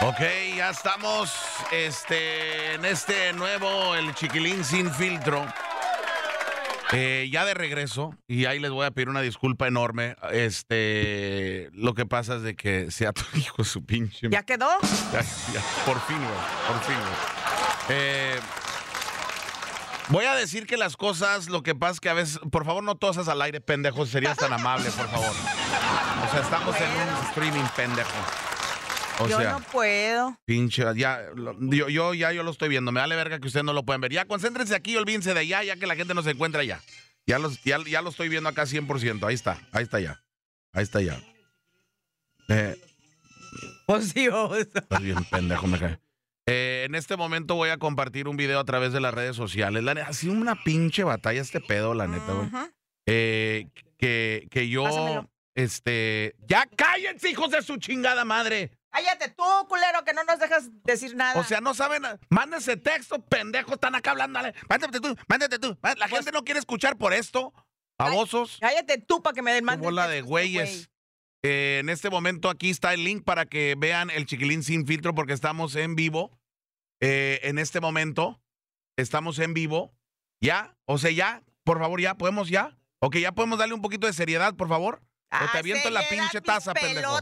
[0.00, 0.20] Ok,
[0.56, 1.32] ya estamos
[1.72, 5.46] este, en este nuevo, el chiquilín sin filtro.
[6.92, 10.16] Eh, ya de regreso, y ahí les voy a pedir una disculpa enorme.
[10.30, 14.28] Este, lo que pasa es de que sea tu hijo su pinche.
[14.30, 14.68] ¿Ya quedó?
[15.12, 17.98] Ya, ya, por fin, güey, por fin, güey.
[17.98, 18.40] Eh,
[20.08, 22.82] voy a decir que las cosas, lo que pasa es que a veces, por favor,
[22.82, 25.30] no tosas al aire, pendejo, serías tan amable, por favor.
[25.30, 28.43] O sea, estamos en un streaming, pendejo.
[29.20, 30.36] O Yo sea, no puedo.
[30.44, 32.90] pinche, ya, lo- yo, yo ya yo lo estoy viendo.
[32.92, 34.12] Me vale verga que ustedes no lo pueden ver.
[34.12, 36.80] Ya, concéntrense aquí y olvídense de allá, ya que la gente no se encuentra allá.
[37.26, 39.24] Ya, los, ya, ya lo estoy viendo acá 100%.
[39.26, 40.22] Ahí está, ahí está ya.
[40.72, 41.18] Ahí está ya.
[42.48, 42.76] Eh,
[43.86, 44.28] Pues sí.
[44.58, 45.98] Estás bien pendejo, me cae.
[46.46, 49.82] Eh, en este momento voy a compartir un video a través de las redes sociales.
[49.84, 52.48] La, ha sido una pinche batalla este pedo, la neta, güey.
[53.06, 55.30] Eh, que, que yo, Pásamelo.
[55.54, 56.34] este...
[56.46, 58.72] ¡Ya cállense, hijos de su chingada madre!
[58.94, 61.40] Cállate tú, culero, que no nos dejas decir nada.
[61.40, 62.04] O sea, no saben...
[62.28, 64.38] Mándense texto, pendejos, están acá hablando.
[64.68, 65.76] Mándate tú, mándate tú.
[65.96, 67.52] La gente no quiere escuchar por esto.
[67.98, 68.58] Babosos.
[68.60, 69.80] Cállate tú para que me den más.
[69.80, 70.90] bola de güeyes.
[71.42, 75.12] Eh, en este momento aquí está el link para que vean el chiquilín sin filtro
[75.12, 76.38] porque estamos en vivo.
[77.00, 78.40] Eh, en este momento
[78.96, 79.92] estamos en vivo.
[80.40, 80.76] ¿Ya?
[80.84, 81.42] O sea, ya.
[81.64, 82.14] Por favor, ya.
[82.14, 82.78] ¿Podemos ya?
[83.00, 85.02] Ok, ya podemos darle un poquito de seriedad, por favor.
[85.32, 87.18] O te aviento la pinche taza, pendejo.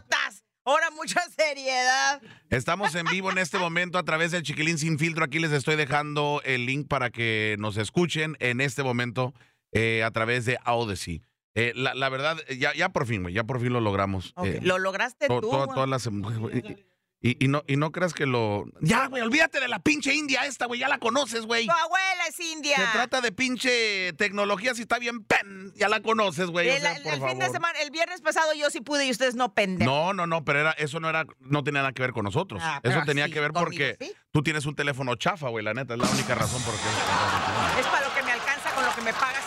[0.64, 2.22] Ahora mucha seriedad.
[2.50, 5.24] Estamos en vivo en este momento a través del Chiquilín Sin Filtro.
[5.24, 9.34] Aquí les estoy dejando el link para que nos escuchen en este momento
[9.72, 11.22] eh, a través de Odyssey.
[11.54, 14.32] Eh, la, la verdad, ya, ya por fin, güey, ya por fin lo logramos.
[14.36, 15.50] Ok, Eh, Lo lograste to- tú.
[15.50, 16.86] to- todas las mujeres, güey.
[17.24, 18.64] Y, y no, y no creas que lo.
[18.80, 21.66] Ya, güey, olvídate de la pinche India esta, güey, ya la conoces, güey.
[21.66, 22.76] Tu abuela es india.
[22.76, 26.68] Se trata de pinche tecnología, si está bien, pen, ya la conoces, güey.
[26.68, 29.06] o el sea, el- por el fin de semana, el viernes pasado yo sí pude
[29.06, 29.92] y ustedes no pendejos.
[29.94, 32.60] No, no, no, pero era, eso no era, no tenía nada que ver con nosotros.
[32.64, 34.12] Ah, eso tenía sí, que ver conmigo porque sí.
[34.32, 36.80] tú tienes un teléfono chafa, güey, la neta, es la única razón por qué.
[37.80, 39.41] Es para lo que me alcanza con lo que me pagas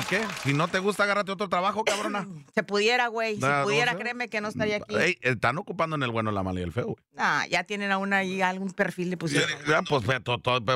[0.00, 0.20] ¿Y qué?
[0.42, 2.26] Si no te gusta, agárrate otro trabajo, cabrona.
[2.54, 3.36] Se pudiera, güey.
[3.36, 4.94] Si pudiera, créeme que no estaría aquí.
[4.96, 6.96] Ey, están ocupando en el bueno, la mala y el feo, güey.
[7.16, 9.48] Ah, ya tienen aún ahí algún perfil de pusieron.
[9.66, 10.04] Ya, pues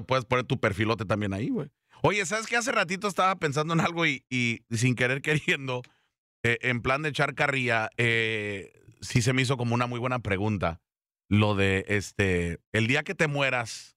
[0.06, 1.70] puedes poner tu perfilote también ahí, güey.
[2.02, 2.56] Oye, ¿sabes qué?
[2.56, 5.82] Hace ratito estaba pensando en algo y, y sin querer queriendo,
[6.42, 10.20] eh, en plan de echar carrilla, eh, sí se me hizo como una muy buena
[10.20, 10.80] pregunta.
[11.28, 13.95] Lo de, este, el día que te mueras,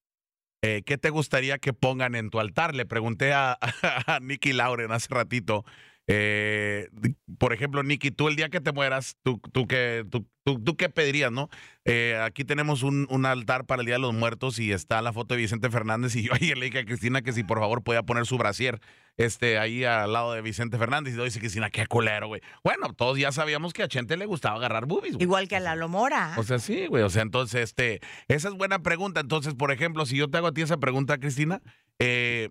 [0.62, 2.76] eh, ¿qué te gustaría que pongan en tu altar?
[2.76, 3.58] Le pregunté a,
[4.08, 5.66] a Nicky Lauren hace ratito.
[6.12, 6.90] Eh,
[7.38, 10.76] por ejemplo, Nicky, tú el día que te mueras, ¿tú, tú, qué, tú, tú- tú
[10.76, 11.50] qué pedirías, no?
[11.86, 15.14] Eh, aquí tenemos un, un altar para el Día de los Muertos y está la
[15.14, 17.84] foto de Vicente Fernández y yo ayer le dije a Cristina que si por favor
[17.84, 18.80] podía poner su brasier
[19.18, 22.42] este, ahí al lado de Vicente Fernández y yo dice Cristina, qué culero, güey.
[22.64, 25.24] Bueno, todos ya sabíamos que a Chente le gustaba agarrar boobies, güey.
[25.24, 26.34] Igual que a Lalo Mora.
[26.38, 27.04] O sea, sí, güey.
[27.04, 29.20] O sea, entonces, este, esa es buena pregunta.
[29.20, 31.62] Entonces, por ejemplo, si yo te hago a ti esa pregunta, Cristina,
[32.00, 32.50] eh,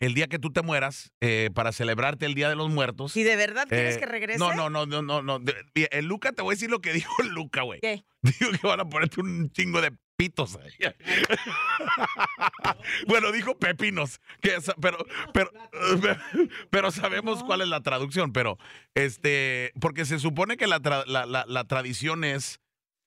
[0.00, 3.12] el día que tú te mueras, eh, para celebrarte el Día de los Muertos.
[3.12, 4.38] si de verdad quieres eh, que regrese.
[4.38, 5.40] No, no, no, no, no, no.
[5.74, 7.80] El Luca, te voy a decir lo que dijo el Luca, güey.
[7.80, 8.04] ¿Qué?
[8.22, 10.72] Dijo que van a ponerte un chingo de pitos ahí.
[13.06, 14.98] bueno, dijo pepinos, que pero,
[15.32, 15.50] pero,
[16.70, 18.58] pero sabemos cuál es la traducción, pero
[18.94, 22.60] este, porque se supone que la, tra- la, la- la tradición es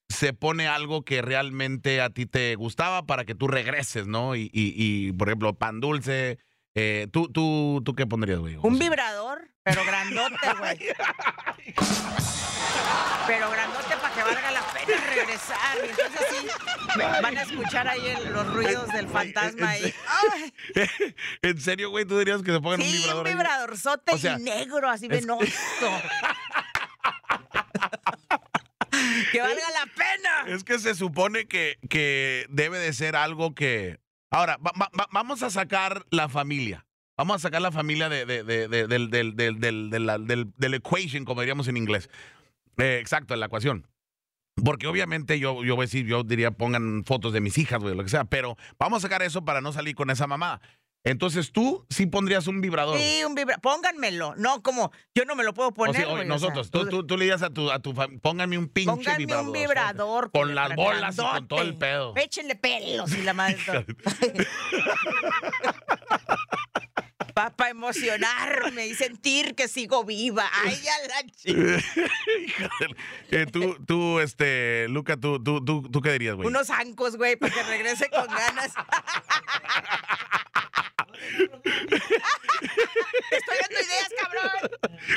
[0.08, 4.34] se pone algo que realmente a ti te gustaba para que tú regreses, ¿no?
[4.34, 6.38] Y, y, y, por ejemplo, pan dulce.
[6.82, 8.56] Eh, ¿tú, tú, ¿Tú qué pondrías, güey?
[8.62, 10.78] Un vibrador, pero grandote, güey.
[13.26, 15.76] pero grandote para que valga la pena regresar.
[15.84, 16.46] Y entonces sí,
[17.22, 19.94] van a escuchar ahí el- los ruidos del fantasma ahí.
[20.32, 20.52] Ay,
[21.42, 22.04] ¿En serio, güey?
[22.06, 23.20] ¿Tú dirías que se pongan un sí, vibrador?
[23.22, 23.34] un ahí?
[23.34, 25.44] vibradorzote O sea, y negro, así es- venoso.
[29.32, 30.54] que valga la pena.
[30.54, 33.98] Es que se supone que, que debe de ser algo que...
[34.30, 36.86] Ahora, va- va- va- vamos a sacar la familia.
[37.16, 41.40] Vamos a sacar la familia de, de- de- de- del, del, del, del, equation, como
[41.42, 42.08] diríamos en inglés.
[42.78, 43.86] Eh, exacto, en la ecuación.
[44.64, 47.94] Porque obviamente yo, yo voy a decir, yo diría pongan fotos de mis hijas, güey,
[47.94, 50.60] lo que sea, pero vamos a sacar eso para no salir con esa mamá.
[51.02, 52.98] Entonces tú sí pondrías un vibrador.
[52.98, 53.62] Sí, un vibrador.
[53.62, 54.34] Pónganmelo.
[54.36, 55.96] No, como yo no me lo puedo O poner.
[55.96, 57.92] sea, oye, güey, o sea, nosotros, tú, tú, tú le digas a tu, a tu
[57.94, 59.46] fam- póngame un pinche Pónganme vibrador.
[59.46, 60.30] un vibrador.
[60.30, 62.14] Con las bolas y con todo el pedo.
[62.16, 63.56] Échenle pelos y la madre.
[67.34, 70.44] Para emocionarme y sentir que sigo viva.
[70.64, 71.50] Ay, ya la chi-
[72.46, 72.96] Híjole.
[73.30, 76.46] Eh, tú, tú, este, Luca, tú, tú, tú, tú qué dirías, güey?
[76.48, 78.72] Unos zancos, güey, para que regrese con ganas.
[83.30, 84.50] Estoy dando ideas, cabrón.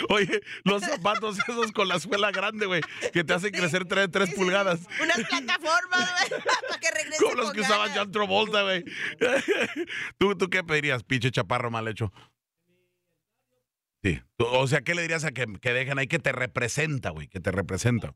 [0.09, 4.31] Oye, los zapatos esos con la suela grande, güey, que te hacen crecer 3, Sí,
[4.31, 4.33] sí.
[4.35, 4.81] pulgadas.
[5.01, 7.91] Unas plataformas, güey, para que regrese Como los que ganas.
[7.95, 8.83] John Travolta, güey.
[10.17, 12.11] ¿Tú, ¿Tú qué pedirías, pinche chaparro mal hecho?
[14.03, 14.21] Sí.
[14.37, 17.27] O sea, ¿qué le dirías a que, que dejen ahí que te representa, güey?
[17.27, 18.13] Que te representa.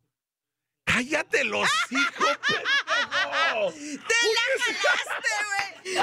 [0.86, 2.40] ¡Cállate los hijos!
[2.48, 5.98] ¡Te la jalaste, güey!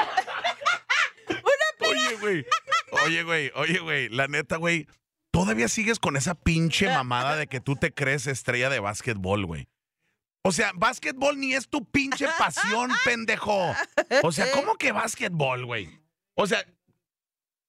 [2.15, 2.47] Oye, güey.
[3.05, 3.53] Oye, güey.
[3.55, 4.09] Oye, güey.
[4.09, 4.87] La neta, güey.
[5.33, 9.69] Todavía sigues con esa pinche mamada de que tú te crees estrella de básquetbol, güey.
[10.47, 13.75] O sea, básquetbol ni es tu pinche pasión, pendejo.
[14.23, 15.89] O sea, ¿cómo que básquetbol, güey?
[16.37, 16.65] O sea,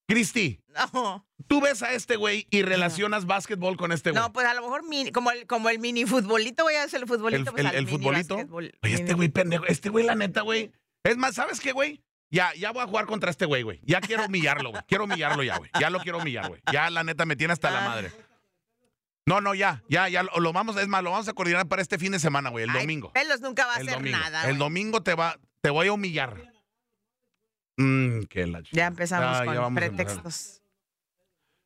[0.08, 0.62] Cristi,
[0.94, 4.22] No, tú ves a este güey y relacionas básquetbol con este güey.
[4.22, 7.08] no, pues a lo mejor mini- como el, como el mini futbolito, a hacer el
[7.08, 7.50] futbolito.
[7.50, 8.36] el, pues, el- el futbolito.
[8.52, 9.66] Oye, este güey, pendejo.
[9.66, 10.72] Este güey, la neta, güey.
[11.04, 12.04] Es más, ¿sabes qué, güey?
[12.36, 13.80] Ya, ya voy a jugar contra este güey, güey.
[13.84, 14.84] Ya quiero humillarlo, güey.
[14.88, 15.72] Quiero humillarlo ya, güey.
[15.80, 16.62] Ya lo quiero humillar, güey.
[16.72, 17.88] Ya, la neta, me tiene hasta la Ah.
[17.88, 18.12] madre.
[19.26, 20.22] No, no, ya, ya, ya.
[20.24, 22.66] Lo, lo vamos, es más, lo vamos a coordinar para este fin de semana, güey.
[22.66, 23.14] El Ay, domingo.
[23.14, 24.18] Pelos nunca va a El hacer domingo.
[24.20, 24.42] nada.
[24.42, 24.58] el güey.
[24.60, 26.36] domingo te va, te voy a humillar.
[27.78, 30.62] Mm, que la Ya empezamos Ya, ya con pretextos.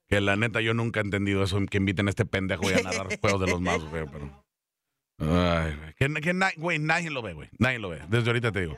[0.08, 2.84] Que la neta, yo nunca he entendido eso, que inviten a este pendejo güey, a
[2.84, 4.46] narrar juegos de los más, güey, pero.
[5.20, 5.94] Ay, güey.
[5.96, 7.50] Que, que na- güey, nadie lo ve, güey.
[7.60, 8.02] Nadie lo ve.
[8.08, 8.78] Desde ahorita te digo.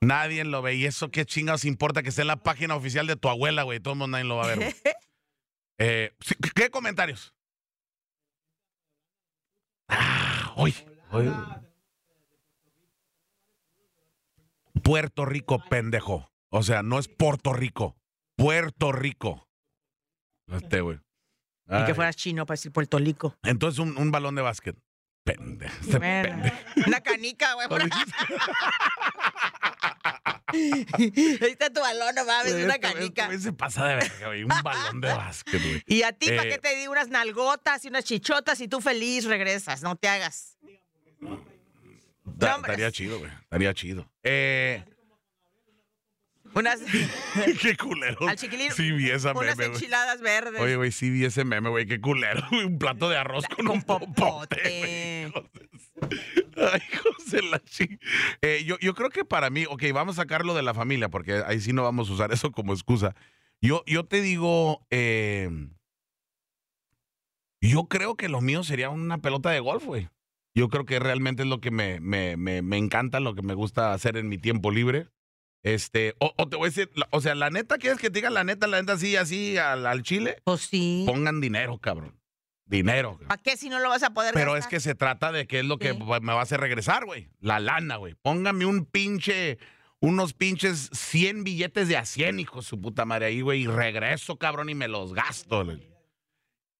[0.00, 0.74] Nadie lo ve.
[0.74, 3.80] Y eso qué chingados importa que esté en la página oficial de tu abuela, güey.
[3.80, 4.74] Todo el mundo nadie lo va a ver, güey.
[5.80, 7.32] Eh, sí, ¿Qué comentarios?
[9.86, 10.74] Ah, hoy.
[11.12, 11.32] hoy.
[14.82, 16.32] Puerto Rico, pendejo.
[16.50, 17.96] O sea, no es Puerto Rico.
[18.36, 19.48] Puerto Rico.
[20.48, 20.98] Este, güey.
[21.68, 23.36] Y que fueras chino para decir Puerto Rico.
[23.44, 24.76] Entonces, un, un balón de básquet.
[25.36, 25.74] Pendejo.
[25.80, 26.56] este Bueno, pendejo.
[26.86, 27.68] una canica, güey.
[30.50, 33.38] Ahí está tu balón, no mames, una canica.
[33.38, 34.44] se pasa de verga, güey.
[34.44, 35.82] Un balón de básquet, güey.
[35.86, 38.80] Y a ti, ¿para Eh, qué te di unas nalgotas y unas chichotas y tú
[38.80, 39.82] feliz regresas?
[39.82, 40.56] No te hagas.
[41.20, 42.72] Hombre.
[42.72, 43.30] Estaría chido, güey.
[43.42, 44.10] Estaría chido.
[44.22, 44.82] Eh,
[46.54, 46.80] Unas,
[47.62, 48.28] qué culero.
[48.28, 49.68] Al chiquilín, Sí vi esa unas meme, güey.
[49.76, 50.60] enchiladas verdes.
[50.60, 51.86] Oye, güey, sí vi ese meme, güey.
[51.86, 52.42] Qué culero.
[52.64, 55.68] Un plato de arroz con, Con un popote, popote.
[56.56, 56.80] Ay,
[57.30, 57.62] de la
[58.42, 61.42] Eh, yo, yo creo que para mí, ok, vamos a sacarlo de la familia, porque
[61.46, 63.14] ahí sí no vamos a usar eso como excusa.
[63.60, 65.50] Yo, yo te digo, eh,
[67.60, 70.08] yo creo que lo mío sería una pelota de golf, güey.
[70.54, 73.54] Yo creo que realmente es lo que me, me, me, me encanta, lo que me
[73.54, 75.08] gusta hacer en mi tiempo libre.
[75.62, 78.30] Este, o, o te voy a decir, o sea, la neta, ¿quieres que te diga
[78.30, 80.40] la neta, la neta, así, así, al, al chile?
[80.44, 81.04] Pues sí.
[81.06, 82.18] Pongan dinero, cabrón.
[82.64, 83.18] Dinero.
[83.26, 85.60] ¿Para qué si no lo vas a poder Pero es que se trata de qué
[85.60, 85.98] es lo que Sí.
[85.98, 87.28] me va a hacer regresar, güey.
[87.40, 88.14] La lana, güey.
[88.14, 89.58] Póngame un pinche,
[90.00, 93.62] unos pinches 100 billetes de a 100, hijo su puta madre ahí, güey.
[93.62, 95.64] Y regreso, cabrón, y me los gasto.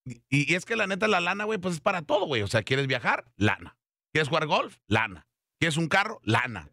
[0.04, 2.42] Y, y es que la neta, la lana, güey, pues es para todo, güey.
[2.42, 3.24] O sea, ¿quieres viajar?
[3.36, 3.76] Lana.
[4.12, 4.76] ¿Quieres jugar golf?
[4.86, 5.26] Lana.
[5.58, 6.20] ¿Quieres un carro?
[6.22, 6.70] Lana.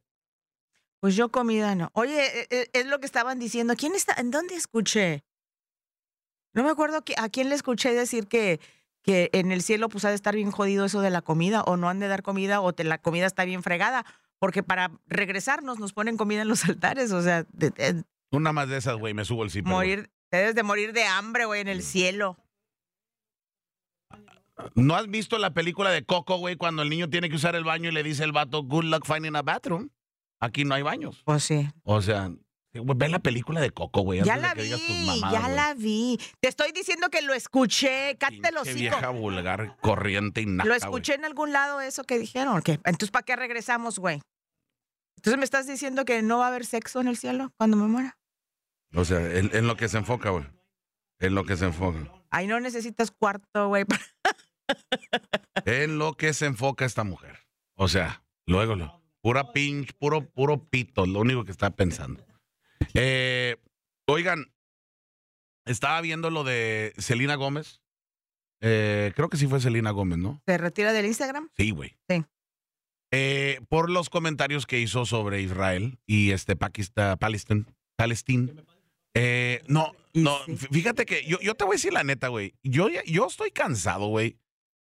[1.05, 1.91] Pues yo comida no.
[1.93, 3.75] Oye, eh, eh, es lo que estaban diciendo.
[3.77, 4.15] ¿Quién está?
[4.17, 5.23] ¿En dónde escuché?
[6.55, 8.59] No me acuerdo que- a quién le escuché decir que,
[9.03, 11.77] que en el cielo pues ha de estar bien jodido eso de la comida o
[11.77, 14.03] no han de dar comida o te, la comida está bien fregada.
[14.39, 17.11] Porque para regresarnos nos ponen comida en los altares.
[17.11, 19.61] O sea, de- de- Una más de esas, güey, me subo el güey.
[19.61, 22.35] morir, te debes de morir de hambre, güey, en el cielo.
[24.73, 27.63] ¿No has visto la película de Coco, güey, cuando el niño tiene que usar el
[27.63, 29.89] baño y le dice el vato, good luck finding a bathroom?
[30.45, 31.21] Aquí no hay baños.
[31.25, 31.69] Pues sí.
[31.83, 32.31] O sea,
[32.73, 34.21] ve la película de Coco, güey.
[34.23, 34.69] Ya la vi,
[35.05, 35.55] mamadas, ya güey.
[35.55, 36.19] la vi.
[36.39, 38.15] Te estoy diciendo que lo escuché.
[38.19, 40.77] Cállate los vieja vulgar, corriente y Lo güey.
[40.77, 42.61] escuché en algún lado eso que dijeron.
[42.65, 44.21] Entonces, ¿para qué regresamos, güey?
[45.17, 47.87] Entonces, ¿me estás diciendo que no va a haber sexo en el cielo cuando me
[47.87, 48.17] muera?
[48.93, 50.45] O sea, en, en lo que se enfoca, güey.
[51.19, 52.11] En lo que se enfoca.
[52.29, 53.85] Ahí no necesitas cuarto, güey.
[55.65, 57.39] En lo que se enfoca esta mujer.
[57.75, 62.23] O sea, luego, lo, pura pinch, puro, puro pito, lo único que está pensando.
[62.93, 63.55] Eh,
[64.05, 64.53] oigan,
[65.65, 67.81] estaba viendo lo de Selena Gómez.
[68.61, 70.43] Eh, creo que sí fue Selena Gómez, ¿no?
[70.45, 71.49] ¿Se retira del Instagram?
[71.57, 71.97] Sí, güey.
[72.07, 72.23] Sí.
[73.09, 77.65] Eh, por los comentarios que hizo sobre Israel y este Pakistán, Palestina,
[77.95, 78.53] Palestina.
[79.15, 80.37] Eh, no, no,
[80.71, 82.53] fíjate que yo, yo te voy a decir la neta, güey.
[82.61, 84.37] Yo, yo estoy cansado, güey,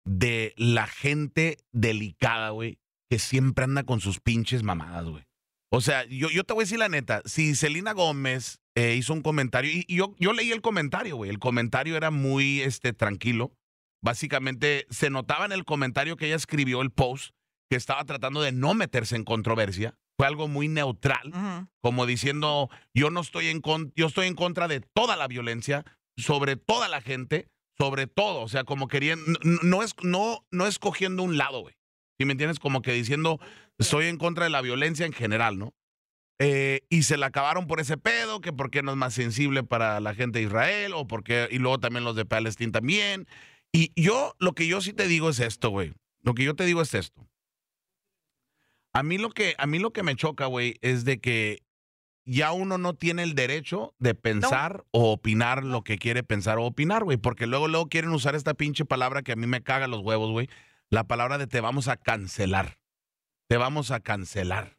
[0.05, 2.79] de la gente delicada, güey,
[3.11, 5.25] que siempre anda con sus pinches mamadas, güey.
[5.71, 9.13] O sea, yo, yo te voy a decir la neta, si Selena Gómez eh, hizo
[9.13, 12.93] un comentario, y, y yo, yo leí el comentario, güey, el comentario era muy este,
[12.93, 13.53] tranquilo.
[14.03, 17.33] Básicamente se notaba en el comentario que ella escribió el post
[17.71, 23.11] que estaba tratando de no meterse en controversia, fue algo muy neutral, como diciendo, yo
[23.11, 25.85] no estoy en con- yo estoy en contra de toda la violencia,
[26.17, 30.67] sobre toda la gente, sobre todo, o sea, como querían, no, no es, no, no
[30.67, 31.75] escogiendo un lado, güey.
[32.19, 32.59] ¿Sí me entiendes?
[32.59, 33.39] Como que diciendo,
[33.79, 35.75] estoy en contra de la violencia en general, ¿no?
[36.41, 40.01] Eh, y se la acabaron por ese pedo, que porque no es más sensible para
[40.01, 43.27] la gente de Israel, o porque, y luego también los de Palestina también.
[43.73, 45.95] Y yo, lo que yo sí te digo es esto, güey.
[46.23, 47.29] Lo que yo te digo es esto.
[48.93, 51.63] A mí lo que, a mí lo que me choca, güey, es de que
[52.25, 56.65] ya uno no tiene el derecho de pensar o opinar lo que quiere pensar o
[56.65, 57.17] opinar, güey.
[57.17, 60.31] Porque luego, luego quieren usar esta pinche palabra que a mí me caga los huevos,
[60.31, 60.49] güey.
[60.91, 62.79] La palabra de te vamos a cancelar.
[63.49, 64.79] Te vamos a cancelar.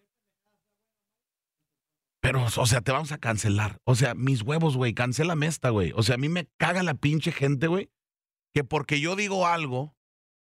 [2.21, 3.79] Pero, o sea, te vamos a cancelar.
[3.85, 5.93] O sea, mis huevos, güey, cancélame esta, güey.
[5.95, 7.89] O sea, a mí me caga la pinche gente, güey,
[8.53, 9.95] que porque yo digo algo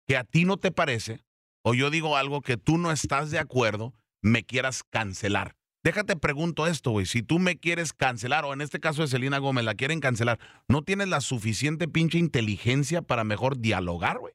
[0.08, 1.24] que a ti no te parece,
[1.64, 5.56] o yo digo algo que tú no estás de acuerdo, me quieras cancelar.
[5.84, 7.06] Déjate pregunto esto, güey.
[7.06, 10.40] Si tú me quieres cancelar, o en este caso de Selena Gómez, la quieren cancelar,
[10.68, 14.34] ¿no tienes la suficiente pinche inteligencia para mejor dialogar, güey?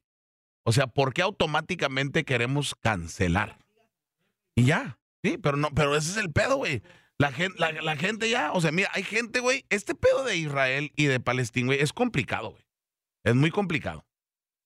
[0.69, 3.57] O sea, ¿por qué automáticamente queremos cancelar?
[4.57, 6.83] Y ya, sí, pero no, pero ese es el pedo, güey.
[7.19, 10.37] La gente, la, la gente ya, o sea, mira, hay gente, güey, este pedo de
[10.37, 12.65] Israel y de Palestina, güey, es complicado, güey.
[13.23, 14.05] Es muy complicado.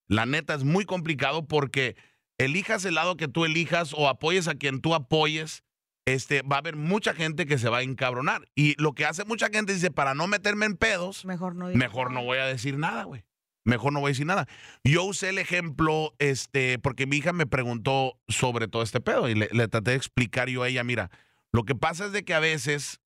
[0.08, 1.96] La neta es muy complicado porque
[2.38, 5.64] elijas el lado que tú elijas o apoyes a quien tú apoyes,
[6.06, 8.48] este, va a haber mucha gente que se va a encabronar.
[8.54, 11.66] Y lo que hace mucha gente dice, para no meterme en pedos, Mejor no.
[11.66, 13.22] mejor no voy a decir nada, güey.
[13.64, 14.46] Mejor no voy a decir nada.
[14.84, 19.34] Yo usé el ejemplo, este, porque mi hija me preguntó sobre todo este pedo y
[19.34, 21.10] le, traté de explicar yo a ella, mira,
[21.52, 23.00] lo que pasa es de que a veces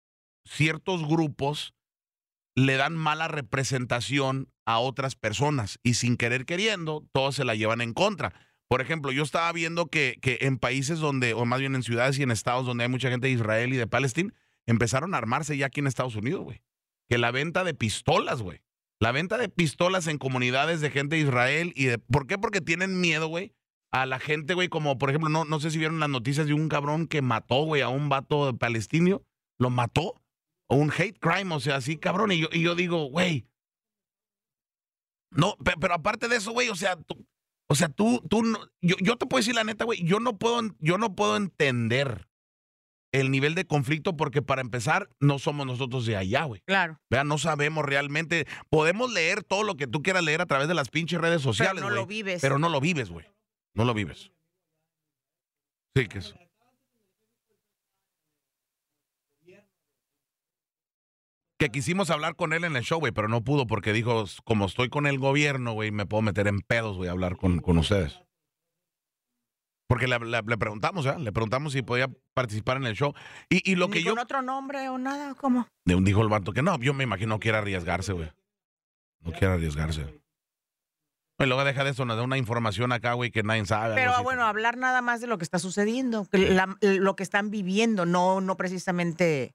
[0.45, 1.75] ciertos grupos
[2.55, 7.81] le dan mala representación a otras personas y sin querer queriendo, todos se la llevan
[7.81, 8.35] en contra.
[8.69, 12.19] Por ejemplo, yo estaba viendo que, que en países donde, o más bien en ciudades
[12.19, 14.33] y en estados donde hay mucha gente de Israel y de Palestina,
[14.67, 16.63] empezaron a armarse ya aquí en Estados Unidos, güey.
[17.09, 18.63] Que la venta de pistolas, güey.
[19.03, 21.99] La venta de pistolas en comunidades de gente de Israel y de...
[21.99, 22.39] ¿Por qué?
[22.39, 23.53] Porque tienen miedo, güey,
[23.91, 26.55] a la gente, güey, como por ejemplo, no, no sé si vieron las noticias de
[26.55, 29.25] un cabrón que mató, güey, a un vato palestino,
[29.59, 30.23] lo mató,
[30.69, 33.49] o un hate crime, o sea, así, cabrón, y yo, y yo digo, güey,
[35.33, 37.27] no, pe- pero, aparte de eso, güey, o sea, tú,
[37.69, 40.39] o sea, tú, tú, no- yo, yo te puedo decir la neta, güey, yo no
[40.39, 42.29] puedo, yo no puedo entender
[43.13, 46.63] el nivel de conflicto porque para empezar, no somos nosotros de allá, güey.
[46.67, 46.99] Claro.
[47.11, 48.47] Vean, no sabemos realmente.
[48.71, 51.53] Podemos leer todo lo que tú quieras leer a través de las pinches redes Pero
[51.53, 51.97] sociales, no güey.
[52.01, 52.41] lo vives.
[52.41, 53.27] Pero no lo vives, güey.
[53.75, 54.33] No lo vives.
[55.95, 56.35] Sí, que es.
[61.59, 64.67] Que quisimos hablar con él en el show, güey, pero no pudo porque dijo, como
[64.67, 67.79] estoy con el gobierno, güey, me puedo meter en pedos, güey, a hablar con, con
[67.79, 68.21] ustedes.
[69.93, 71.15] Porque le, le- le preguntamos, ¿eh?
[71.19, 73.13] Le preguntamos si podía participar en el show.
[73.51, 74.13] Y, y lo que yo...
[74.15, 75.69] con otro nombre o nada, ¿cómo?
[75.85, 78.33] De un dijo el vato que no, yo me imagino no quiere arriesgarse, güey.
[79.21, 80.19] No quiere arriesgarse.
[81.39, 83.97] Y luego deja de eso, nos da una información acá, güey, que nadie sabe.
[83.97, 87.51] Pero bueno, hablar nada más de lo que está sucediendo, que la- lo que están
[87.51, 89.53] viviendo, no, no precisamente.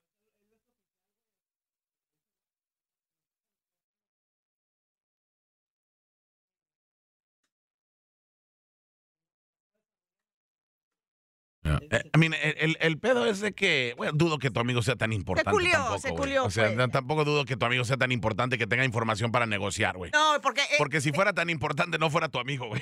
[11.89, 14.81] Eh, I mean, el, el- el pedo es de que, bueno, dudo que tu amigo
[14.81, 15.51] sea tan importante.
[15.51, 16.91] culió, tampoco, se culió, O sea, pues.
[16.91, 20.11] tampoco dudo que tu amigo sea tan importante que tenga información para negociar, güey.
[20.11, 20.61] No, porque.
[20.61, 22.81] eh, Porque si fuera tan importante, no fuera tu amigo, güey.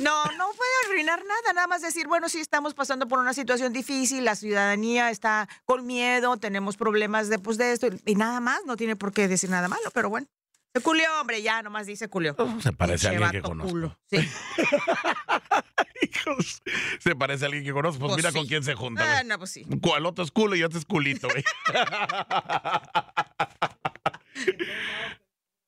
[0.00, 3.72] No, no puede arruinar nada, nada más decir, bueno, sí estamos pasando por una situación
[3.72, 8.60] difícil, la ciudadanía está con miedo, tenemos problemas de, pues, de esto, y nada más,
[8.66, 10.26] no tiene por qué decir nada malo, pero bueno.
[10.74, 12.34] Se culió, hombre, ya nomás dice culió.
[12.62, 13.70] Se parece a alguien que conozco.
[13.72, 13.98] culo.
[14.10, 14.16] Sí.
[16.02, 16.62] Hijos,
[17.00, 18.00] Se parece a alguien que conozco.
[18.00, 18.38] Pues, Pues mira sí.
[18.38, 19.64] con quién se junta, Ah, no, pues sí.
[19.80, 21.42] Cual otro es culo y otro es culito, güey.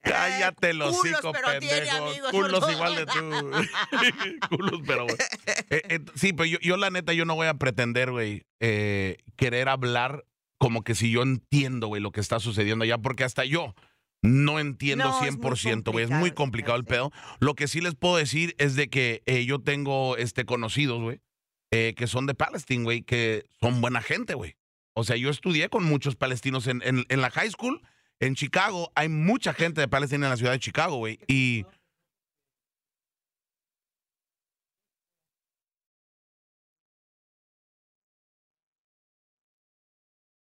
[0.02, 2.04] Cállate los culos, hocico, pero tiene pendejo.
[2.06, 3.30] amigos, Culos igual de tú.
[4.50, 5.16] Culos, pero güey.
[5.70, 9.16] Eh, eh, sí, pero yo, yo la neta, yo no voy a pretender, güey, eh,
[9.36, 10.26] querer hablar
[10.58, 13.74] como que si yo entiendo, güey, lo que está sucediendo allá, porque hasta yo
[14.24, 16.04] no entiendo No, es muy 100%, güey.
[16.06, 17.12] Es muy complicado el pedo.
[17.40, 21.20] Lo que sí les puedo decir es de que eh, yo tengo este, conocidos, güey,
[21.70, 24.56] eh, que son de Palestine, güey, que son buena gente, güey.
[24.94, 27.82] O sea, yo estudié con muchos palestinos en, en, en la high school.
[28.18, 31.18] En Chicago hay mucha gente de Palestina en la ciudad de Chicago, güey.
[31.28, 31.66] Y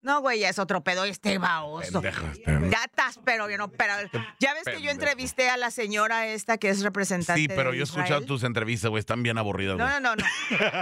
[0.03, 2.01] No, güey, ya es otro pedo este baboso.
[2.01, 2.43] Pendejo, este.
[3.25, 3.93] Pero yo no, pero
[4.39, 7.41] ya ves que yo entrevisté a la señora esta que es representante.
[7.41, 10.01] Sí, pero de yo he escuchado tus entrevistas, güey, están bien aburridas, No, güey.
[10.01, 10.25] no, no, no.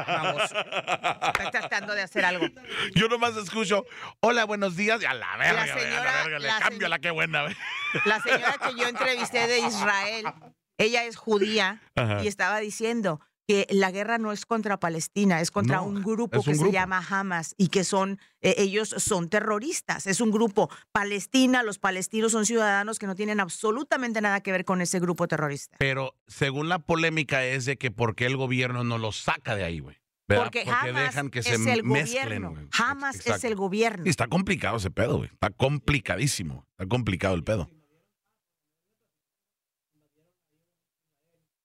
[0.06, 0.54] Baboso.
[0.56, 2.46] Estás tratando de hacer algo.
[2.94, 3.84] Yo nomás escucho,
[4.20, 6.58] hola, buenos días, y a la verga, La güey, a la señora- verga, le la
[6.60, 7.56] cambio la que buena, güey.
[8.04, 10.26] La señora que yo entrevisté de Israel,
[10.78, 12.22] ella es judía Ajá.
[12.22, 16.40] y estaba diciendo que la guerra no es contra Palestina, es contra No, un grupo
[16.40, 20.06] un que se llama Hamas y que son, eh, ellos son terroristas.
[20.06, 24.66] Es un grupo Palestina, los palestinos son ciudadanos que no tienen absolutamente nada que ver
[24.66, 25.78] con ese grupo terrorista.
[25.78, 29.64] Pero según la polémica es de que por qué el gobierno no los saca de
[29.64, 29.96] ahí, güey.
[30.26, 32.68] Porque Hamas dejan que es se el mezclen, gobierno.
[33.24, 34.04] es el gobierno.
[34.04, 35.30] Y está complicado ese pedo, güey.
[35.32, 36.66] Está complicadísimo.
[36.72, 37.70] Está complicado el pedo.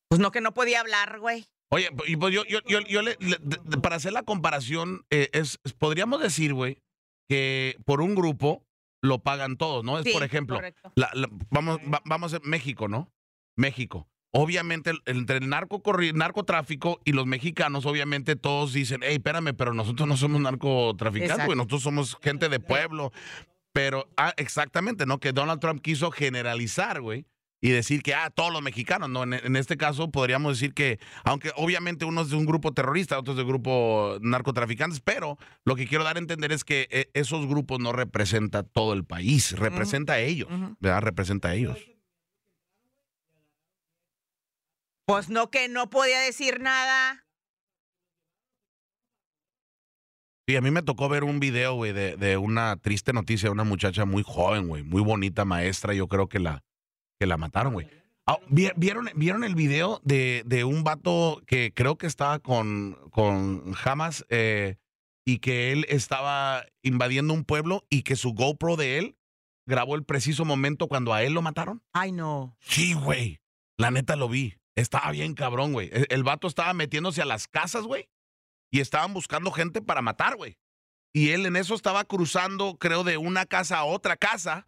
[0.07, 1.45] Pues no que no podía hablar, güey.
[1.73, 3.17] Oye, y pues yo, yo, yo, yo le-
[3.81, 6.77] para hacer la comparación, eh, es, podríamos decir, güey,
[7.27, 8.63] que por un grupo
[9.01, 9.97] lo pagan todos, ¿no?
[9.97, 10.61] Es, Sí, por ejemplo,
[10.95, 13.11] la- la- vamos, va- vamos a México, ¿no?
[13.57, 14.07] México.
[14.35, 15.81] Obviamente, entre el narco
[16.13, 21.57] narcotráfico y los mexicanos, obviamente todos dicen, hey, espérame, pero nosotros no somos narcotraficantes, güey,
[21.57, 23.11] nosotros somos gente de pueblo.
[23.73, 25.19] Pero, ah, exactamente, ¿no?
[25.19, 27.25] Que Donald Trump quiso generalizar, güey,
[27.63, 29.23] y decir que, ah, todos los mexicanos, ¿no?
[29.23, 33.17] En, en este caso podríamos decir que, aunque obviamente uno es de un grupo terrorista,
[33.17, 36.89] otro es de un grupo narcotraficantes, pero lo que quiero dar a entender es que
[36.91, 40.49] eh, esos grupos no representan todo el país, representa a ellos.
[40.81, 41.03] ¿verdad?
[41.03, 41.79] Representa a ellos.
[45.05, 47.25] Pues no que no podía decir nada.
[50.49, 53.53] Sí, a mí me tocó ver un video, güey, de, de una triste noticia de
[53.53, 55.93] una muchacha muy joven, güey, muy bonita maestra.
[55.93, 56.61] Yo creo que la,
[57.23, 57.87] que la mataron, güey.
[58.27, 62.97] Ah, ¿vi- ¿vieron, ¿Vieron el video de, de un vato que creo que estaba con,
[63.11, 64.75] con Hamas eh,
[65.25, 69.17] y que él estaba invadiendo un pueblo y que su GoPro de él
[69.65, 71.81] grabó el preciso momento cuando a él lo mataron?
[71.93, 72.57] Ay, no.
[72.59, 73.39] Sí, güey.
[73.77, 74.55] La neta lo vi.
[74.75, 75.89] Estaba bien cabrón, güey.
[75.93, 78.09] El, el vato estaba metiéndose a las casas, güey.
[78.69, 80.57] Y estaban buscando gente para matar, güey.
[81.13, 84.67] Y él en eso estaba cruzando, creo, de una casa a otra casa.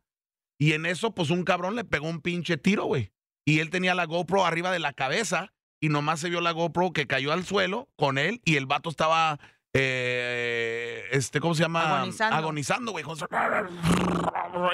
[0.57, 3.12] Y en eso, pues un cabrón le pegó un pinche tiro, güey.
[3.45, 5.53] Y él tenía la GoPro arriba de la cabeza.
[5.81, 8.41] Y nomás se vio la GoPro que cayó al suelo con él.
[8.45, 9.39] Y el vato estaba,
[9.74, 11.97] eh, este, ¿cómo se llama?
[12.00, 12.35] Agonizando.
[12.35, 13.03] Agonizando, güey.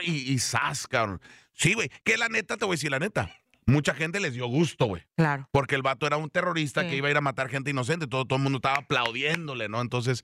[0.03, 1.21] Y, y zas, cabrón.
[1.53, 1.89] Sí, güey.
[2.03, 3.35] Que la neta, te voy a decir la neta.
[3.65, 5.03] Mucha gente les dio gusto, güey.
[5.15, 5.47] Claro.
[5.51, 6.89] Porque el vato era un terrorista Sí.
[6.89, 8.07] que iba a ir a matar gente inocente.
[8.07, 9.81] Todo, todo el mundo estaba aplaudiéndole, ¿no?
[9.81, 10.23] Entonces,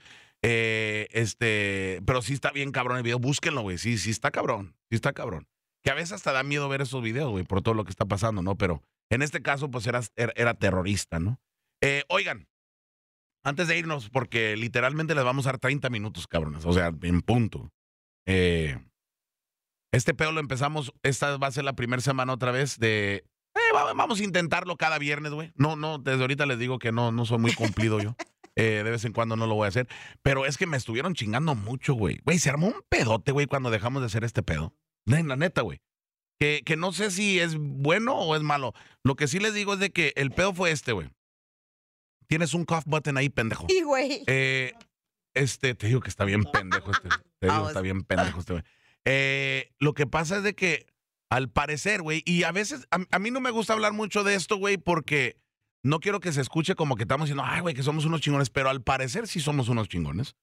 [0.49, 3.19] eh, este, pero sí está bien cabrón el video.
[3.19, 3.77] Búsquenlo, güey.
[3.77, 4.75] Sí, sí está cabrón.
[4.89, 5.47] Sí está cabrón.
[5.83, 8.05] Que a veces hasta da miedo ver esos videos, güey, por todo lo que está
[8.05, 8.55] pasando, ¿no?
[8.57, 11.39] Pero en este caso, pues era, era, era terrorista, ¿no?
[11.81, 12.47] Eh, oigan,
[13.43, 16.65] antes de irnos, porque literalmente les vamos a dar 30 minutos, cabrones.
[16.65, 17.69] O sea, en punto.
[18.25, 18.77] Eh,
[19.93, 23.23] este pedo lo empezamos, esta va a ser la primera semana otra vez de
[23.73, 25.51] va- vamos a intentarlo cada viernes, güey.
[25.55, 28.15] No, no, desde ahorita les digo que no, no soy muy cumplido yo.
[28.57, 29.87] Eh, de vez en cuando no lo voy a hacer.
[30.23, 32.19] Pero es que me estuvieron chingando mucho, güey.
[32.25, 34.73] Güey, se armó un pedote, güey, cuando dejamos de hacer este pedo.
[35.05, 35.79] La neta, güey.
[36.39, 38.73] Que, que no sé si es bueno o es malo.
[39.03, 41.07] Lo que sí les digo es de que el pedo fue este, güey.
[42.27, 43.67] Tienes un cough button ahí, pendejo.
[43.69, 44.23] Y, güey.
[44.25, 44.73] Eh,
[45.35, 47.09] este, te digo que está bien pendejo este.
[47.09, 47.69] Te digo, Vamos.
[47.69, 48.63] está bien pendejo este, güey.
[49.05, 50.87] Eh, lo que pasa es de que,
[51.29, 54.35] al parecer, güey, y a veces, a, a mí no me gusta hablar mucho de
[54.35, 55.37] esto, güey, porque
[55.87, 58.49] no quiero que se escuche como que estamos diciendo, ay, güey, que somos unos chingones,
[58.49, 60.35] pero al parecer sí somos unos chingones.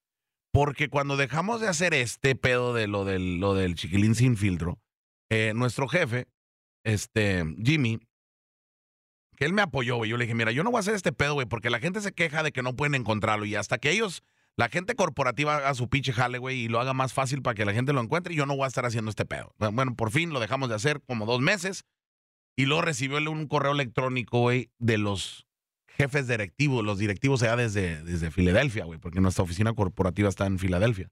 [0.53, 4.79] Porque cuando dejamos de hacer este pedo de lo del, lo del chiquilín sin filtro,
[5.29, 6.29] eh, nuestro jefe,
[6.85, 7.99] este, Jimmy,
[9.37, 10.11] que él me apoyó, güey.
[10.11, 12.01] Yo le dije, mira, yo no voy a hacer este pedo, güey, porque la gente
[12.01, 13.45] se queja de que no pueden encontrarlo.
[13.45, 14.23] Y hasta que ellos,
[14.57, 17.65] la gente corporativa haga su pinche jale, güey, y lo haga más fácil para que
[17.65, 19.53] la gente lo encuentre, yo no voy a estar haciendo este pedo.
[19.59, 21.85] Bueno, por fin lo dejamos de hacer como dos meses.
[22.57, 25.47] Y luego recibió un correo electrónico, güey, de los
[25.87, 30.59] jefes directivos, los directivos allá desde, desde Filadelfia, güey, porque nuestra oficina corporativa está en
[30.59, 31.11] Filadelfia.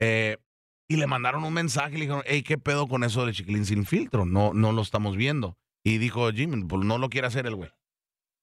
[0.00, 0.38] Eh,
[0.88, 3.64] y le mandaron un mensaje y le dijeron, hey, ¿qué pedo con eso del chiquilín
[3.64, 4.26] sin filtro?
[4.26, 5.56] No, no lo estamos viendo.
[5.84, 7.70] Y dijo Jimmy, pues no lo quiere hacer el güey.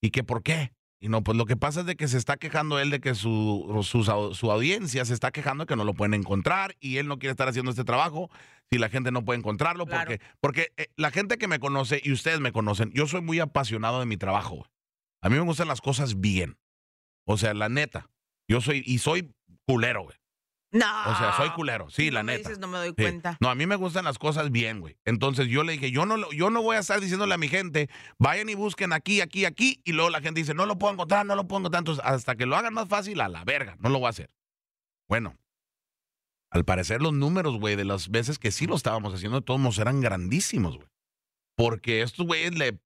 [0.02, 0.74] ¿Y que por qué?
[1.04, 3.16] Y no, pues lo que pasa es de que se está quejando él de que
[3.16, 4.04] su, su,
[4.36, 7.32] su audiencia se está quejando de que no lo pueden encontrar y él no quiere
[7.32, 8.30] estar haciendo este trabajo
[8.70, 9.88] si la gente no puede encontrarlo.
[9.88, 10.06] Claro.
[10.06, 13.40] Porque, porque eh, la gente que me conoce y ustedes me conocen, yo soy muy
[13.40, 14.68] apasionado de mi trabajo.
[15.24, 16.60] A mí me gustan las cosas bien.
[17.26, 18.12] O sea, la neta.
[18.48, 19.34] Yo soy, y soy
[19.66, 20.21] culero, güey.
[20.74, 20.86] No.
[21.12, 21.90] O sea, soy culero.
[21.90, 22.40] Sí, la no neta.
[22.48, 22.96] dices, no me doy Sí.
[22.96, 23.38] cuenta.
[23.42, 24.98] No, a mí me gustan las cosas bien, güey.
[25.04, 27.90] Entonces yo le dije, yo no, yo no voy a estar diciéndole a mi gente,
[28.18, 31.26] vayan y busquen aquí, aquí, aquí, y luego la gente dice, no lo puedo encontrar,
[31.26, 31.82] no lo puedo encontrar.
[31.82, 34.30] Entonces, hasta que lo hagan más fácil, a la verga, no lo voy a hacer.
[35.10, 35.36] Bueno,
[36.52, 39.80] al parecer los números, güey, de las veces que sí lo estábamos haciendo, todos modos
[39.80, 40.88] eran grandísimos, güey.
[41.58, 42.80] Porque estos güeyes le...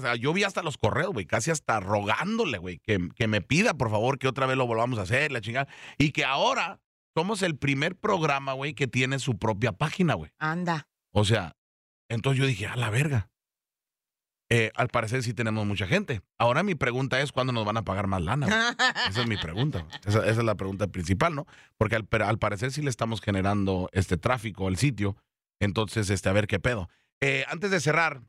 [0.00, 3.74] Sea, yo vi hasta los correos, güey, casi hasta rogándole, güey, que, que me pida,
[3.74, 5.68] por favor, que otra vez lo volvamos a hacer, la chingada.
[5.98, 6.80] Y que ahora
[7.14, 10.32] somos el primer programa, güey, que tiene su propia página, güey.
[10.38, 10.88] Anda.
[11.12, 11.56] O sea,
[12.08, 13.30] entonces yo dije, a la verga.
[14.50, 16.20] Eh, al parecer sí tenemos mucha gente.
[16.38, 18.46] Ahora mi pregunta es, ¿cuándo nos van a pagar más lana?
[18.46, 18.58] güey?
[19.08, 19.86] Esa es mi pregunta.
[20.04, 21.46] Esa, esa es la pregunta principal, ¿no?
[21.78, 25.16] Porque al parecer sí le estamos generando este tráfico al sitio.
[25.60, 26.88] Entonces, este, a ver qué pedo.
[27.20, 28.22] Eh, antes de cerrar,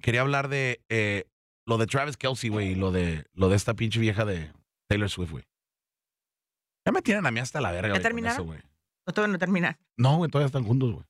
[0.00, 1.24] quería hablar de eh,
[1.66, 4.52] lo de Travis Kelsey, güey, y lo de, lo de esta pinche vieja de
[4.88, 5.44] Taylor Swift, güey.
[6.86, 8.36] Ya me tienen a mí hasta la verga, ¿Ya terminaron?
[8.36, 8.60] eso, güey.
[9.06, 9.78] No, todavía no termina.
[9.96, 11.04] No, güey, todavía están juntos, güey.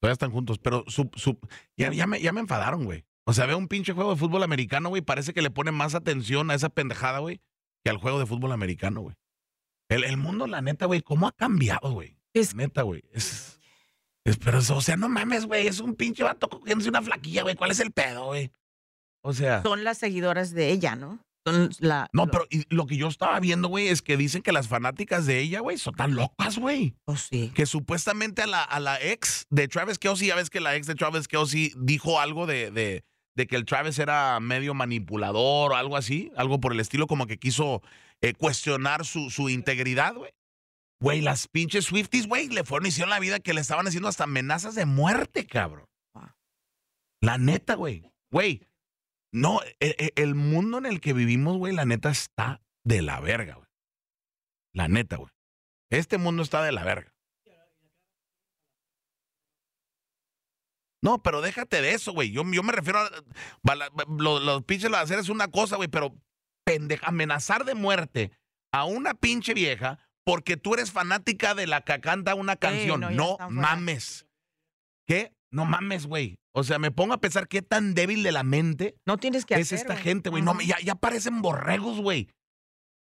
[0.00, 1.38] Todavía están juntos, pero su, su,
[1.76, 3.04] ya, ya, me, ya me enfadaron, güey.
[3.26, 5.02] O sea, veo un pinche juego de fútbol americano, güey.
[5.02, 7.40] Parece que le ponen más atención a esa pendejada, güey,
[7.84, 9.16] que al juego de fútbol americano, güey.
[9.90, 12.16] El, el mundo, la neta, güey, ¿cómo ha cambiado, güey?
[12.32, 13.02] Es- Neta, güey.
[13.12, 13.58] Es,
[14.24, 15.66] es, pero, eso, o sea, no mames, güey.
[15.66, 17.56] Es un pinche vato cogiéndose una flaquilla, güey.
[17.56, 18.52] ¿Cuál es el pedo, güey?
[19.22, 19.62] O sea.
[19.62, 21.18] Son las seguidoras de ella, ¿no?
[21.50, 22.08] Son la.
[22.12, 25.40] No, pero lo que yo estaba viendo, güey, es que dicen que las fanáticas de
[25.40, 26.94] ella, güey, son tan locas, güey.
[27.04, 27.52] Oh, sí.
[27.54, 30.86] que supuestamente a la, a la ex de Travis Kelsey, ya ves que la ex
[30.86, 33.04] de Travis Kelsey dijo algo de, de,
[33.36, 37.26] de que el Travis era medio manipulador o algo así, algo por el estilo, como
[37.26, 37.82] que quiso
[38.20, 40.32] eh, cuestionar su, su integridad, güey.
[41.00, 44.24] Güey, las pinches Swifties, güey, le fueron hicieron la vida que le estaban haciendo hasta
[44.24, 45.84] amenazas de muerte, cabrón.
[47.20, 48.12] La neta, güey.
[48.30, 48.67] Güey,
[49.32, 53.20] no, e- e- el mundo en el que vivimos, güey, la neta está de la
[53.20, 53.68] verga, güey.
[54.74, 55.30] La neta, güey.
[55.90, 57.12] Este mundo está de la verga.
[61.02, 62.30] No, pero déjate de eso, güey.
[62.32, 63.10] Yo, yo me refiero a.
[63.62, 66.12] bala- lo- Los pinches lo hacer es una cosa, güey, pero
[66.64, 68.32] pendeja, amenazar de muerte
[68.72, 73.00] a una pinche vieja porque tú eres fanática de la que canta una canción.
[73.00, 74.26] no, no mames.
[75.06, 75.32] ¿Qué?
[75.50, 76.36] No mames, güey.
[76.58, 79.54] O sea, me pongo a pensar qué tan débil de la mente No tienes que
[79.54, 79.78] es hacer.
[79.78, 80.42] esta gente, güey.
[80.42, 80.58] No, Ajá.
[80.58, 82.28] me- ya, ya parecen borregos, güey.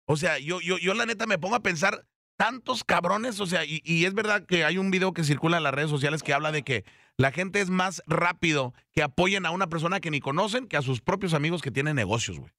[0.07, 2.05] O sea, yo, yo, yo la neta me pongo a pensar
[2.37, 5.63] tantos cabrones, o sea, y, y es verdad que hay un video que circula en
[5.63, 6.85] las redes sociales que habla de que
[7.17, 10.81] la gente es más rápido que apoyen a una persona que ni conocen que a
[10.81, 12.51] sus propios amigos que tienen negocios, güey.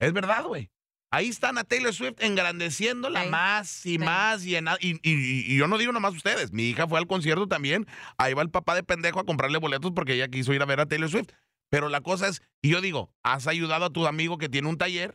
[0.00, 0.70] Es verdad, güey.
[1.14, 3.28] Ahí están a Taylor Swift engrandeciéndola Sí.
[3.30, 3.98] más y Sí.
[3.98, 4.44] más.
[4.44, 6.52] Y, en- y, y- y yo no digo nomás ustedes.
[6.52, 7.86] Mi hija fue al concierto también.
[8.18, 10.80] Ahí va el papá de pendejo a comprarle boletos porque ella quiso ir a ver
[10.80, 11.28] a Taylor Swift.
[11.70, 14.76] Pero la cosa es, y yo digo, has ayudado a tu amigo que tiene un
[14.78, 15.14] taller,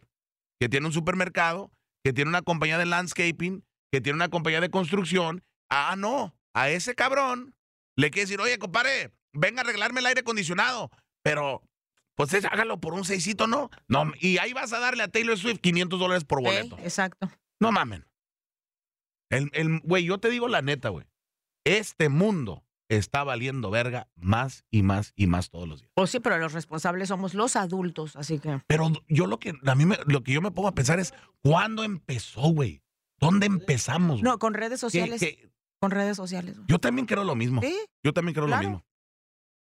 [0.59, 1.71] que tiene un supermercado,
[2.03, 5.43] que tiene una compañía de landscaping, que tiene una compañía de construcción.
[5.69, 6.33] Ah, no.
[6.53, 7.55] A ese cabrón
[7.97, 10.89] le quiere decir, oye, compadre, venga a arreglarme el aire acondicionado.
[11.23, 11.62] Pero,
[12.19, 13.69] pues es- hágalo por un seisito, ¿no?
[13.88, 16.77] No, y ahí vas a darle a Taylor Swift 500 dólares por boleto.
[16.79, 17.29] exacto.
[17.62, 18.05] No mamen.
[19.29, 21.05] El, el- güey, yo te digo la neta, güey.
[21.65, 25.91] Este mundo está valiendo verga más y más y más todos los días.
[25.93, 28.62] Pues sí, pero los responsables somos los adultos, así que.
[28.67, 31.13] Pero yo lo que a mí me- lo que yo me pongo a pensar es
[31.41, 32.82] ¿cuándo empezó, güey?
[33.19, 34.21] ¿Dónde empezamos?
[34.21, 34.39] No, güey?
[34.39, 35.19] con redes ¿Qué- sociales.
[35.21, 35.49] qué?
[35.79, 36.55] Con redes sociales.
[36.58, 36.67] güey.
[36.67, 37.62] Yo también creo lo mismo.
[37.62, 38.63] Sí, Yo también creo Claro.
[38.63, 38.86] lo mismo.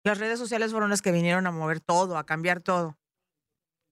[0.07, 2.97] Las redes sociales fueron las que vinieron a mover todo, a cambiar todo.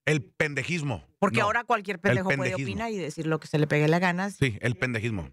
[0.05, 1.03] El pendejismo.
[1.19, 3.99] Porque No, ahora cualquier pendejo puede opinar y decir lo que se le pegue la
[3.99, 4.29] gana.
[4.29, 5.29] Sí, el pendejismo.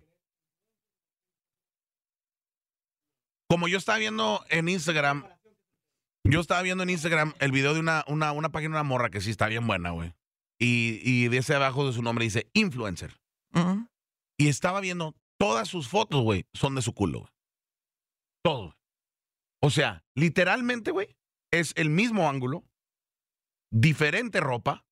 [3.49, 5.27] Como yo estaba viendo en Instagram,
[6.25, 9.11] yo estaba viendo en Instagram el video de una, una, una página de una morra
[9.11, 10.15] que sí está bien buena, güey.
[10.59, 13.21] Y, y ese abajo de su nombre dice influencer.
[14.39, 17.33] Y estaba viendo todas sus fotos, güey, son de su culo, güey.
[18.43, 18.63] Todo.
[18.63, 18.82] güey.
[19.63, 21.17] O sea, literalmente, güey,
[21.53, 22.65] es el mismo ángulo,
[23.71, 24.85] diferente ropa,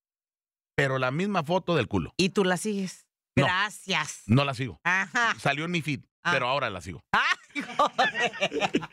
[0.76, 2.12] pero la misma foto del culo.
[2.16, 3.06] Y tú la sigues.
[3.36, 3.44] No.
[3.44, 4.22] Gracias.
[4.26, 4.80] No la sigo.
[4.84, 5.34] Ajá.
[5.38, 6.32] Salió en mi feed, Ah.
[6.32, 7.02] pero ahora la sigo.
[7.12, 8.70] ¡Ay, joder!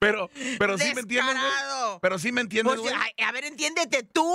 [0.00, 0.28] Pero,
[0.58, 1.98] pero sí me entiendes, güey.
[2.02, 3.12] Pero sí me entiendes, Pues, güey.
[3.24, 4.26] a ver, entiéndete tú.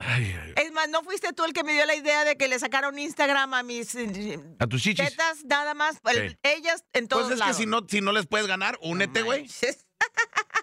[0.00, 2.48] Ay, ay, Es más, ¿no fuiste tú el que me dio la idea de que
[2.48, 5.08] le sacaron Instagram a mis eh, A tus chichis.
[5.08, 6.00] tetas nada más?
[6.12, 6.36] Sí.
[6.42, 7.56] Ellas en todos Pues es lados.
[7.56, 9.48] que si no, si no les puedes ganar, únete, güey.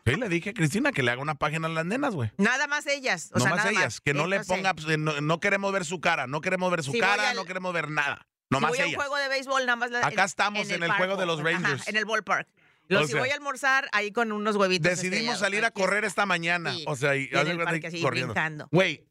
[0.06, 2.30] Sí, le dije a Cristina que le haga una página a las nenas, güey.
[2.38, 3.30] Nada más ellas.
[3.34, 4.02] O No sea, más nada ellas, más.
[4.02, 6.92] que no le ponga, pues, no, no queremos ver su cara, no queremos ver su
[6.92, 8.18] Si cara, al- no queremos ver nada.
[8.28, 8.98] Si Nomás voy a un ellas.
[8.98, 9.92] juego de béisbol, nada más.
[9.92, 11.88] la- Acá estamos en el juego de los Ajá, Rangers.
[11.88, 12.48] en el ballpark.
[12.90, 14.90] Lo, O si voy a almorzar ahí con unos huevitos.
[14.90, 16.74] Decidimos salir a correr esta mañana.
[16.74, 16.84] Sí.
[16.86, 18.68] O sea, y, Y en haz de el cuenta parque que así, corriendo.
[18.72, 19.06] Güey.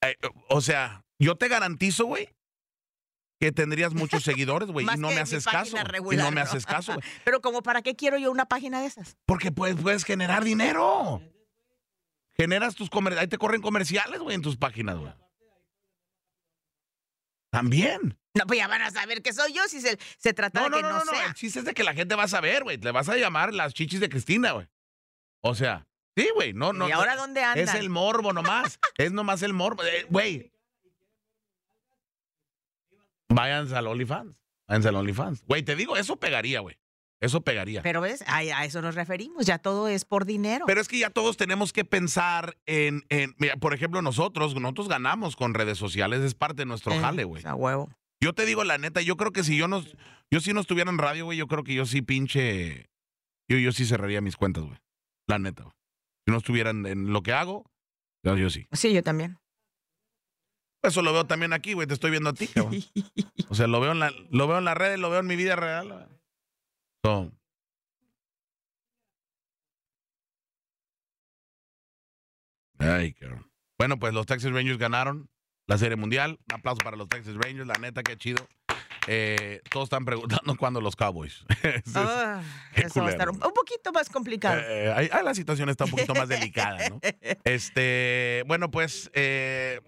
[0.00, 0.16] Eh,
[0.48, 2.28] o sea, yo te garantizo, güey,
[3.42, 5.76] que tendrías muchos seguidores, güey, y no me haces caso.
[6.12, 7.04] y no me haces caso, güey.
[7.24, 9.16] Pero como para qué quiero yo una página de esas.
[9.26, 11.20] Porque puedes, puedes generar dinero.
[12.36, 13.22] Generas tus comerciales.
[13.22, 15.12] Ahí te corren comerciales, güey, en tus páginas, güey.
[17.50, 18.16] También.
[18.34, 20.70] No, pues ya van a saber que soy yo si se, se trata No, de
[20.70, 21.10] no, que no, no, no, no.
[21.10, 21.26] sea.
[21.26, 22.76] El chiste es de que la gente va a saber, güey.
[22.76, 24.68] Le vas a llamar las chichis de Cristina, güey.
[25.40, 26.52] O sea, sí, güey.
[26.52, 26.88] No, no.
[26.88, 27.58] ¿Y ahora dónde andan?
[27.58, 28.78] Es el morbo nomás.
[28.98, 29.82] es nomás el morbo.
[29.82, 30.52] Eh, Güey.
[33.34, 34.36] Váyanse al OnlyFans.
[34.68, 35.44] Váyanse al OnlyFans.
[35.46, 36.76] Güey, te digo, eso pegaría, güey.
[37.20, 37.82] Eso pegaría.
[37.82, 40.64] Pero ves, a, a eso nos referimos, ya todo es por dinero.
[40.66, 44.88] Pero es que ya todos tenemos que pensar en, en mira, por ejemplo, nosotros, nosotros
[44.88, 47.44] ganamos con redes sociales, es parte de nuestro Eh, jale, güey.
[47.46, 47.90] A huevo.
[48.20, 49.84] Yo te digo la neta, yo creo que si yo no,
[50.32, 52.90] yo si no estuviera en radio, güey, yo creo que yo sí pinche,
[53.48, 54.78] yo, yo sí cerraría mis cuentas, güey.
[55.28, 55.74] La neta, güey.
[56.26, 57.70] Si no estuvieran en lo que hago,
[58.24, 58.66] yo, yo sí.
[58.72, 59.38] Sí, yo también.
[60.82, 62.74] Eso lo veo también aquí, güey, te estoy viendo a ti, cabrón.
[63.48, 65.36] O sea, lo veo en la, lo veo en las redes, lo veo en mi
[65.36, 66.08] vida real.
[67.04, 67.30] So,
[72.78, 73.50] Ay, cabrón.
[73.78, 75.28] Bueno, pues los Texas Rangers ganaron
[75.66, 76.38] la Serie Mundial.
[76.50, 78.46] Un aplauso para los Texas Rangers, la neta, qué chido.
[79.08, 81.44] Eh, todos están preguntando cuándo los Cowboys.
[81.62, 82.42] Es- Ah,
[82.74, 84.60] eso va a estar un, poquito más complicado.
[84.60, 87.00] eh, ahí- ahí la situación está un poquito más delicada, ¿no?
[87.44, 89.80] Este, bueno, pues eh,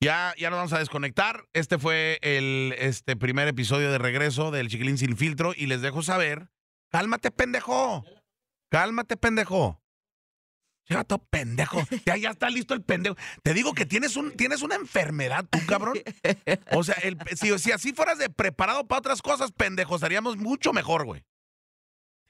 [0.00, 1.44] ya, ya nos vamos a desconectar.
[1.52, 6.02] Este fue el este primer episodio de regreso del Chiquilín Sin Filtro y les dejo
[6.02, 6.48] saber.
[6.90, 8.04] Cálmate, pendejo.
[8.70, 9.82] Cálmate, pendejo.
[10.88, 11.82] Ya todo pendejo.
[12.06, 13.14] Ya, ya está listo el pendejo.
[13.42, 15.98] Te digo que tienes, un, tienes una enfermedad, tú, cabrón.
[16.72, 20.72] O sea, el- si, si así fueras de preparado para otras cosas, pendejo, estaríamos mucho
[20.72, 21.24] mejor, güey.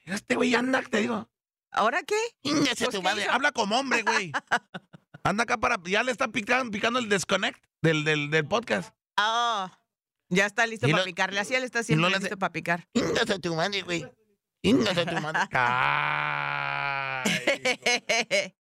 [0.03, 1.29] Este güey anda, te digo.
[1.71, 2.15] ¿Ahora qué?
[2.41, 3.27] Pues, tu ¿qué madre.
[3.29, 4.31] Habla como hombre, güey.
[5.23, 5.77] Anda acá para.
[5.85, 8.93] Ya le está picando, picando el disconnect del, del, del podcast.
[9.17, 9.79] Ah,
[10.29, 11.39] ya está listo para picarle.
[11.39, 12.87] Así él está siempre no listo para picar.
[12.93, 14.05] Íñese tu madre, güey.
[14.61, 15.39] Íñese tu madre.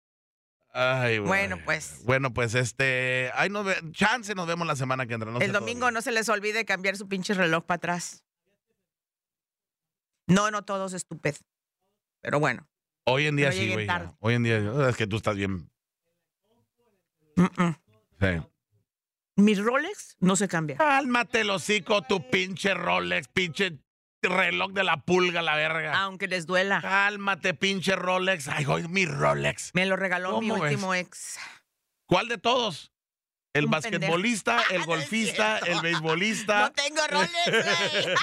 [0.79, 1.19] Ay.
[1.21, 2.03] Bueno, pues.
[2.05, 3.31] Bueno, pues este.
[3.35, 5.31] Ay, ve- chance nos vemos la semana que entra.
[5.31, 8.25] no El domingo no se les olvide cambiar su pinche reloj para atrás.
[10.27, 11.45] No, no todos estúpidos.
[12.21, 12.69] Pero bueno.
[13.05, 13.87] Hoy en día no sí, güey.
[14.19, 14.89] Hoy en día.
[14.91, 15.71] Es que tú estás bien.
[17.37, 17.77] Mm, mm.
[18.21, 18.47] Sí.
[19.37, 20.79] Mis Rolex no se cambian.
[20.79, 23.79] Cálmate el hocico, tu pinche Rolex, pinche
[24.23, 26.01] reloj de la pulga, la verga.
[26.03, 26.81] Aunque les duela.
[26.81, 28.49] Cálmate, pinche Rolex.
[28.49, 29.73] Ay, güey, mi Rolex.
[29.75, 31.39] Me lo regaló mi último ex.
[32.07, 32.93] ¿Cuál de todos?
[33.53, 36.61] ¿El Un basquetbolista, el es golfista, el beisbolista?
[36.61, 38.17] No tengo Rolex, güey.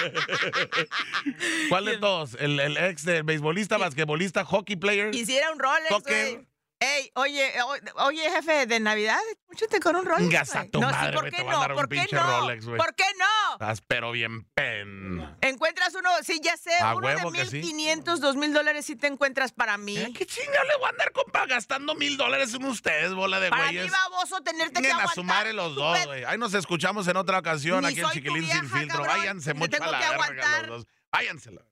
[1.68, 2.36] ¿Cuál de todos?
[2.38, 5.10] ¿El, el ex del beisbolista, basquetbolista, hockey player?
[5.10, 6.44] Quisiera un Rolex.
[6.84, 10.54] Ey, oye, o- oye, jefe, de Navidad, escúchate con un Rolex.
[10.54, 11.60] A tu no, madre, sí, ¿por qué te a no?
[11.68, 12.40] un ¿Por qué no?
[12.40, 12.66] Rolex.
[12.66, 13.52] ¿Por qué no?
[13.54, 15.36] Estás pero bien pen.
[15.40, 17.58] Encuentras uno, sí, ya sé, A uno de huevo sí.
[17.58, 19.96] 1500, 2000 dólares sí te encuentras para mí.
[19.96, 23.50] Eh, ¿Qué chingado le voy a andar compa, gastando mil dólares en ustedes, bola de
[23.50, 23.92] Para mí, güeyes?
[23.92, 25.14] baboso, tenerte que a aguantar.
[25.14, 26.24] su madre los dos, güey.
[26.24, 28.98] Ahí nos escuchamos en otra ocasión Ni aquí en Chiquilín Sin Filtro.
[28.98, 30.86] cabrón, Váyanse mucho a la verga los dos.
[31.12, 31.52] Váyanse.
[31.52, 31.62] la-